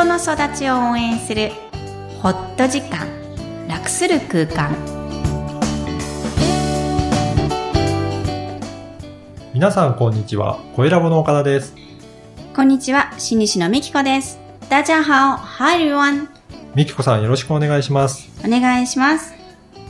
[0.00, 1.50] 人の育ちを応援する
[2.22, 3.06] ホット時間
[3.68, 4.74] 楽する空間
[9.52, 10.58] 皆さんこんにちは。
[10.74, 11.74] 声ラボの岡田です。
[12.56, 14.38] こんにちは新西のみきこです
[14.70, 16.28] 大家好 Hi everyone
[16.74, 18.30] みきこさんよろしくお願いします。
[18.42, 19.34] お願いします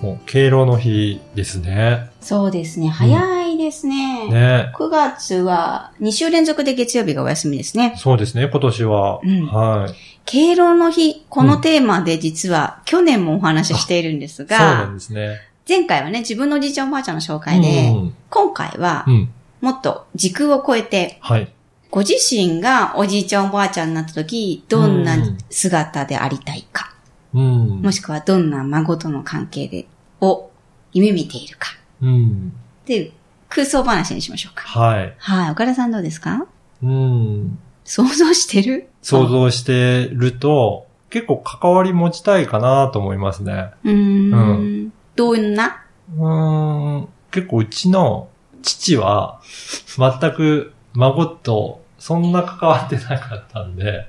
[0.02, 2.10] もう敬老の日ですね。
[2.20, 4.72] そうですね早いですね、ね。
[4.76, 9.20] 9月は2週連続で月曜日がお休みですねそうですね、今年は。
[9.22, 9.94] うんはい。
[10.26, 15.38] 敬老の日、このテーマで実は去年もお話ししているんですそうなが、んですね。
[15.68, 19.06] 前回はね、自分のおじいちゃんおばあちゃんの紹介で、うん今回は。
[19.60, 21.52] もっと時空を超えて、はい。
[21.90, 25.16] ご自身がおじいちゃんおばあちゃんになった時、どんな
[25.50, 26.94] 姿でありたいか、
[27.34, 27.82] うん。
[27.82, 29.86] もしくはどんな孫との関係で、
[30.20, 30.50] を
[30.92, 32.52] 夢見ているか、うん。
[32.82, 33.12] っていう
[33.50, 34.62] 空想話にしましょうか。
[34.62, 35.14] はい。
[35.18, 36.46] はい、岡田さんどうですか？
[36.82, 37.58] うん。
[37.84, 38.88] 想像してる？
[39.02, 43.70] 想像してると、結構関わり持ちたいかなと思いますね。
[43.84, 44.86] うーん。
[44.86, 45.84] うどんな？
[46.16, 47.08] うーん。
[47.32, 48.28] 結構うちの
[48.62, 49.40] 父は、
[49.98, 54.06] 全く孫とそんな関わってなかったんで、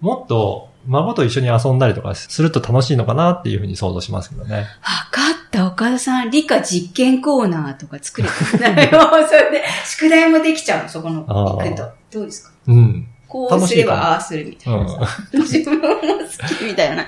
[0.00, 4.56] もっと孫と一緒に遊んだりとかすると楽しいのかなっていうふうに想像しますけどね。
[4.56, 4.62] わ
[5.10, 9.00] かった、岡田さん、理科実験コーナーとか作れたんだよ。
[9.28, 11.88] それで、宿題もできちゃうの、そこの、行くと。
[12.12, 12.50] どうですか？
[12.68, 13.08] うん。
[13.28, 15.00] こうすればああするみたいなさ。
[15.34, 15.94] 自分も好
[16.58, 17.04] きみたいな。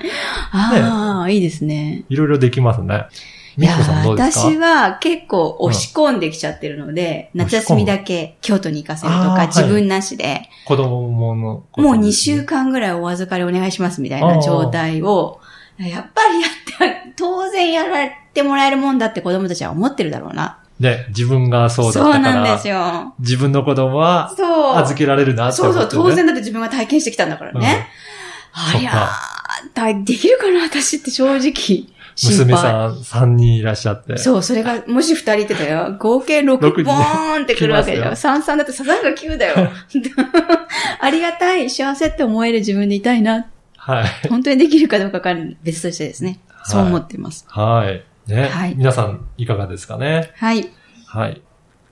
[0.51, 2.03] ああ、いいですね。
[2.09, 3.05] いろいろできますね。
[3.59, 4.45] いやみきこさんどうですか？
[4.47, 15.39] 私は結構押し込んできちゃってるので、うん夏休みだけ京都に行かせるとか、自分なしで、子供のもう2ですね週間ぐらいお預かりお願いしますみたいな状態を、
[15.77, 20.59] やっぱりやって、当然やられてもらえるもんだって子供たちは思ってるだろうな。
[20.79, 23.13] で、自分がそうだったそうからなんです、よ。
[23.19, 24.75] 自分の子供はそう。
[24.77, 25.89] 預けられるなってそうそう。
[25.91, 27.87] 当然だって自分が体験してきたんだからね。
[28.53, 31.85] ありゃー、だできるかな私って正直。
[32.19, 32.61] 心娘配。
[33.03, 34.17] さん3人いらっしゃって。
[34.17, 35.95] そう、それが、もし2人いてたよ。
[35.97, 38.15] 合計6六人ボーンってくるわけだよ。
[38.15, 39.69] 来ま3、3だってサザンが9だよ。
[40.99, 43.47] ありがたい、幸せって思える自分でいたいな。
[43.77, 44.27] はい。
[44.27, 46.39] 本当にできるかどうかは別としてですね。
[46.65, 47.45] そう思ってます。
[47.47, 48.03] はい。
[48.29, 48.49] ね。
[48.49, 50.31] はい皆さん、いかがですかね？
[50.35, 50.69] はい。
[51.07, 51.41] はい。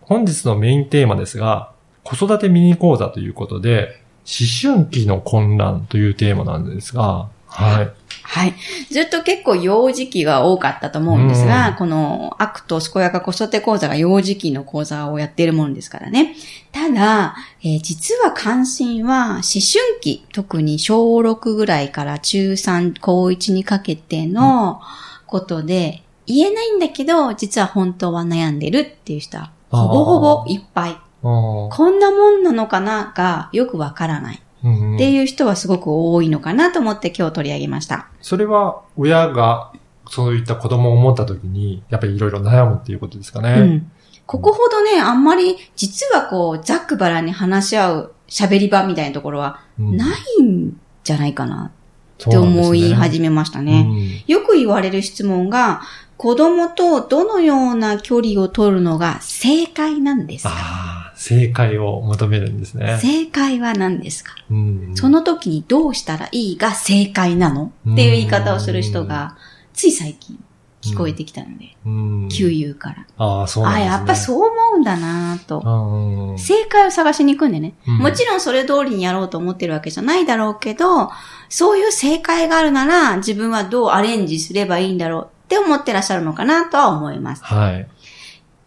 [0.02, 1.72] 本日のメインテーマですが、
[2.04, 7.92] 子育てミニ講座ということで、思春期の混乱というテーマなんですが、はい。
[8.38, 8.56] はい。
[8.92, 16.36] ずっと結構幼児期が多かったと思うんですが、うんこのアクト健やか子育て講座が幼児期の講座をやっているものですからね。
[16.72, 24.82] ただ、えー実は関心は思春期、特に小6ぐらいから中3、高1にかけての
[25.26, 30.98] ことで、言えないんだけど、実は本当は悩んでるっていう人は、ほぼほぼいっぱい。
[31.22, 33.12] ここんなもんなのかな？
[33.16, 34.42] がよくわからない。
[34.62, 38.08] っていう人はすごく多いのかなと思って今日取り上げました。
[38.22, 39.72] それは、親が、
[40.10, 43.54] そういった子供を持った時に、やっぱりいろいろ悩むっていうことですかね。
[43.60, 43.92] うん。
[44.26, 50.08] ここほどね、あんまり、実はこう、ざっくばらんに話し合う喋り場みたいなところは、うんな
[50.40, 54.24] いんじゃないかなって思い始めましたね。
[54.28, 55.82] よく言われる質問が、
[56.18, 61.07] 子供とどのような距離を取るのが正解なんですか？
[61.20, 63.00] 正解を求めるんですね。
[63.02, 64.36] 正解は何ですか？
[64.52, 67.74] うんその時にどうしたらいいが正解なの？
[67.92, 69.36] っていう言い方をする人が、
[69.74, 70.42] つい最近
[70.82, 73.08] 聞こえてきたので、うん旧友から。
[73.18, 73.92] ああ、そうなんあ、ですね。
[73.94, 75.60] やっぱそう思うんだなと。
[75.60, 76.40] うん。
[76.40, 77.74] 正解を探しに行くんでね。
[77.88, 81.10] うんもちろんそれ通りにやろうと思ってるわけじゃないだろうけど、
[81.50, 87.44] そういう正解があるなら自分はどうアレンジすればいいんだろうって思ってらっしゃるのかなとは思います。
[87.44, 87.88] はい。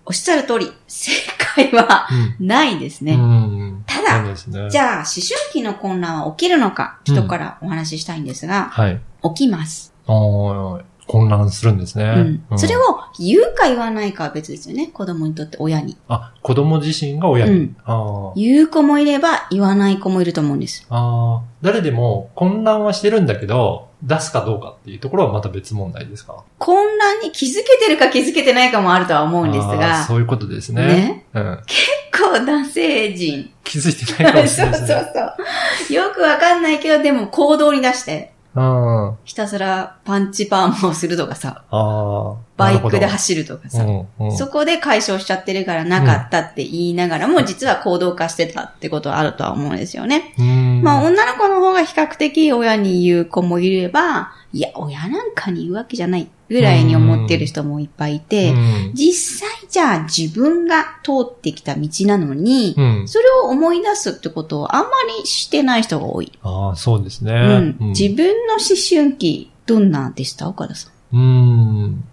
[0.06, 1.12] おっしゃる通り、正
[1.54, 3.14] 解はうんないですね。
[3.14, 4.34] うんただね。
[4.70, 5.04] じゃあ、思春
[5.52, 9.00] 期の混乱は起きるのか、人からお話ししたいんですが、はい。
[9.22, 9.92] 起きます。
[11.10, 12.04] 混乱するんですね。
[12.04, 12.80] うんうんそれを
[13.18, 14.88] 言うか言わないかは別ですよね。
[14.88, 15.96] 子供にとって親に。
[16.08, 17.52] あ、子供自身が親に。
[17.52, 20.86] うんあ言う子もいれば言わない子もいると思うんです。
[20.88, 26.42] あ誰でも混乱はしてるんだけど、出すかどうかっていうところはまた別問題ですか？
[26.58, 30.86] 混乱に気づけてるか気づけてないかもあるとは思うんですが、そういうことですね。
[30.86, 31.60] ねうん。
[31.66, 31.90] 結
[32.22, 33.50] 構男性陣。
[33.64, 35.12] 気づいてないかもし そうそうれないですね。
[35.88, 35.96] そう。
[35.96, 39.08] よくわかんないけど、でも行動に出して、うん。
[39.08, 42.36] あひたすらパンチパーマをするとかさ、あ。
[42.56, 50.34] バイクでる走るとかほさ、どうんうんそこで解消しちゃってるからなかったって言いながらも、実は行動化してたってことはあるとは思うんですよね。
[50.38, 63.08] うんまあ、女の子の方が比較的親に言う子もいれば、いや、親なんかに言うわけじゃないっぐらいに思ってる人もいっぱいいて、うん実際じゃあ自分が通ってきた道なのに、うん。
[63.08, 66.30] それを思い出すってことをあんまりしてない人が多い。
[66.42, 67.32] ああ、そうですね。
[67.32, 70.50] うんうん自分の思春期、どんなでした？
[70.50, 71.16] 岡田さん。
[71.16, 72.04] うん。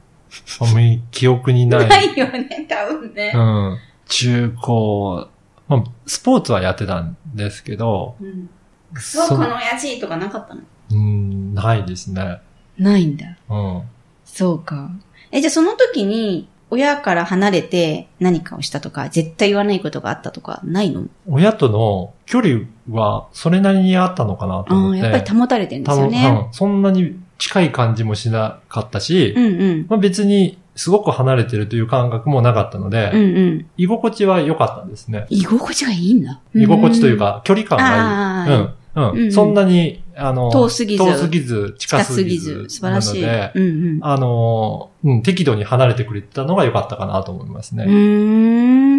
[0.61, 1.89] あんまり記憶にない。
[1.89, 3.37] ないよね、多分ねう。
[3.37, 3.77] ん。
[4.07, 5.27] 中高、
[5.67, 8.49] まあ、スポーツはやってたんですけど、うん。
[8.95, 10.61] そう、この親父とかなかったの？
[10.91, 12.39] うん、ないですね。
[12.77, 13.25] ないんだ。
[13.49, 13.81] うん。
[14.23, 14.89] そうか。
[15.31, 21.05] え、じゃあその時に、親から離れて何かをしたとか、絶対言わないことがあったとか、ないの？
[21.27, 22.61] 親との距離
[22.91, 24.99] はそれなりにあったのかなと思って。
[24.99, 26.47] やっぱり保たれてるんですよね。
[26.49, 29.85] うんそんなに近い感じもしなかったし、うんうん。
[29.87, 33.25] まあ、別にすごく離れてるという感覚もなかったので、うんう
[33.59, 33.65] ん。
[33.77, 35.27] 居心地は良かったんですね。
[35.29, 36.41] 居心地がいいんだ。
[36.55, 38.55] 居心地というか、距離感がいい。
[38.55, 38.61] うん。
[38.61, 39.11] うん。
[39.11, 43.21] うんうんそんなに、あの、遠すぎずぎず、近近すぎずすぎず、素晴らしい。
[43.21, 43.99] なので、うんうん。
[44.01, 47.85] あの、うん、適度に離れてくれたのが良かったかなと思いますね。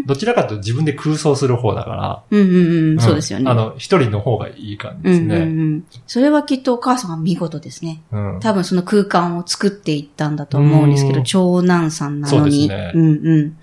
[0.06, 2.58] どちらかというと自分で空想する方だから、うんうんう
[2.92, 2.96] ん。
[2.96, 3.50] んそうですよね。
[3.50, 5.44] あの、一人の方がいい感じうんうんうですね。
[5.46, 5.84] ん。
[6.06, 8.02] それはきっとお母さんが見事ですね。
[8.12, 8.40] うん。
[8.40, 12.68] 多分その空間を作っていったんだと思うんですけど、うん長男さんなそうのに。
[12.68, 13.56] ですねうんうん。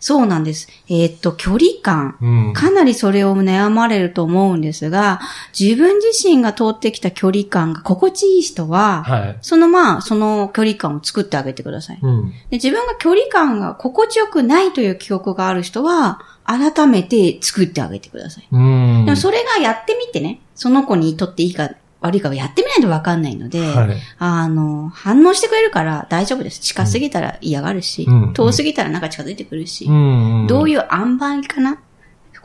[0.00, 0.68] そうなんです。
[0.88, 2.16] えーっと、距離感。
[2.20, 2.52] うん。
[2.52, 5.20] かなりそれを悩まれると思うんですが、
[5.58, 9.38] 自分自身が通ってきた距離感が心地いい人は、はい。
[9.40, 11.75] そのまあ、その距離感を作ってあげてください。
[12.02, 12.30] うん。
[12.30, 18.48] で自分が距離感が心地よくないという記憶がある人は、改めて作ってあげてください。
[18.50, 19.04] うん。
[19.04, 21.70] でもそれがやってみてね、その子にとっていいか
[22.00, 23.96] 悪いかはやってみないとわかんないので、はい。
[24.18, 26.60] あの、反応してくれるから大丈夫です。
[26.60, 31.76] 近すぎたら嫌がるし、うん遠すぎたらなんか近づいてくるし、んどういいう塩梅かな？
[31.76, 31.80] こ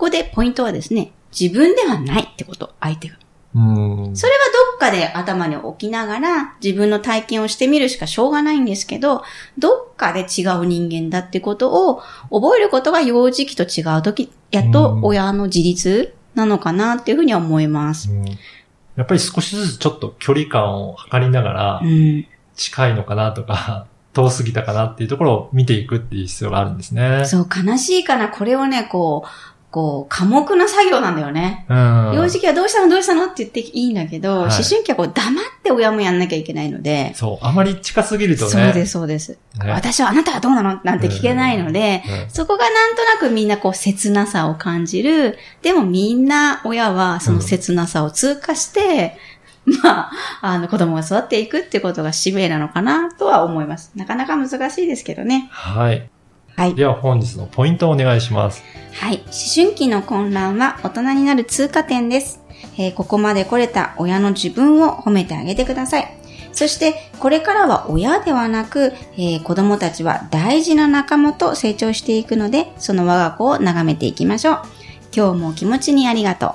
[0.06, 3.18] こでポイントはですね、自分ではないってこと、相手が。
[3.54, 4.16] うん。
[4.16, 4.39] それは
[4.69, 9.24] どっかで頭に置きながら自分の体験をしてみるしかしょうがないんですけど、
[9.60, 12.01] どっかで違う人間だってことを
[12.31, 18.12] 覚えることが幼児期と違う時、やっと親の自立なのかなっていうふうには思います。
[18.12, 18.25] うん
[18.98, 22.28] やっぱり少しずつちょっと距離感を測りながらう、ん。
[22.56, 27.24] 近いのかなとか、 遠すぎたかなっていうところを見ていくっていう必要があるんですね。
[27.25, 28.28] そう、悲しいかな。
[28.28, 29.30] これをね、こう、
[29.71, 31.65] こう、寡黙な作業なんだよね。
[31.69, 32.12] うん。
[32.15, 32.89] 幼児期はどうしたの？
[32.89, 33.25] どうしたの？
[33.25, 37.45] って言っていいんだけど、はい思春期はこう黙って親もやんなきゃいけないので、そう。
[37.45, 38.51] あまり近すぎるとね。
[38.51, 39.31] そうです、そうです。
[39.31, 40.81] ね私はあなたはどうなの？
[40.83, 45.38] なんて聞けないので、うんそこがなんとなくみんなこう切なさを感じる。
[45.62, 49.18] でもみんな親はその切なさを通過して、
[49.83, 53.91] まあ、あの子供が育っていくってことが使命なのかなとは思います。
[53.95, 55.47] なかなか難しいですけどね。
[55.51, 56.09] はい。
[56.62, 56.75] はい。
[56.75, 58.63] では本日のポイントをお願いします。
[58.94, 59.18] はい。
[59.22, 59.25] 思
[59.56, 62.40] 春期の混乱は大人になる通過点です。
[62.78, 66.18] えーここまで来れた親の自分を褒めてあげてください。
[66.54, 74.62] そして、これからは親ではなく、えー子供たちは大事な仲間と成長していくので、その我が子を眺めていきましょう。
[75.16, 76.54] 今日も気持ちにありがとう。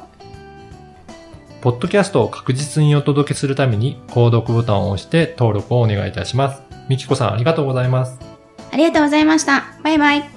[1.63, 6.63] ポッドキャストを確実にお届けするために、購読ボタンを押して登録をお願いいたします。
[6.89, 8.36] みきこさんありがとうございます。
[8.73, 9.65] ありがとうございました。
[9.83, 10.36] バイバイ。